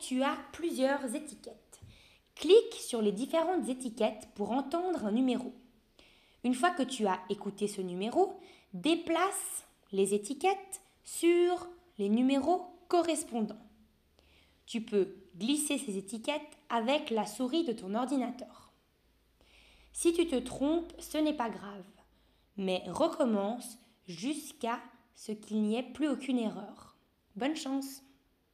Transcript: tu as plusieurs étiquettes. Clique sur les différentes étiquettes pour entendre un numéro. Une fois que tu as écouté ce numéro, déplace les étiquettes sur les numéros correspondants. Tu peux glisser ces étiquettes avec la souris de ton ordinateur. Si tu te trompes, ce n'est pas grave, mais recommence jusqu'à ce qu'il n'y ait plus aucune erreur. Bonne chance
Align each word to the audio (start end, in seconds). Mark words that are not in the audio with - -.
tu 0.00 0.22
as 0.22 0.36
plusieurs 0.52 1.14
étiquettes. 1.14 1.80
Clique 2.34 2.74
sur 2.74 3.00
les 3.00 3.12
différentes 3.12 3.68
étiquettes 3.68 4.28
pour 4.34 4.50
entendre 4.50 5.04
un 5.04 5.12
numéro. 5.12 5.52
Une 6.42 6.54
fois 6.54 6.70
que 6.70 6.82
tu 6.82 7.06
as 7.06 7.20
écouté 7.30 7.68
ce 7.68 7.80
numéro, 7.80 8.38
déplace 8.72 9.64
les 9.92 10.14
étiquettes 10.14 10.82
sur 11.04 11.68
les 11.98 12.08
numéros 12.08 12.66
correspondants. 12.88 13.62
Tu 14.66 14.80
peux 14.80 15.14
glisser 15.36 15.78
ces 15.78 15.96
étiquettes 15.96 16.58
avec 16.68 17.10
la 17.10 17.26
souris 17.26 17.64
de 17.64 17.72
ton 17.72 17.94
ordinateur. 17.94 18.72
Si 19.92 20.12
tu 20.12 20.26
te 20.26 20.36
trompes, 20.36 20.92
ce 20.98 21.18
n'est 21.18 21.36
pas 21.36 21.50
grave, 21.50 21.86
mais 22.56 22.82
recommence 22.88 23.78
jusqu'à 24.06 24.80
ce 25.14 25.32
qu'il 25.32 25.62
n'y 25.62 25.76
ait 25.76 25.92
plus 25.92 26.08
aucune 26.08 26.38
erreur. 26.38 26.96
Bonne 27.36 27.56
chance 27.56 28.02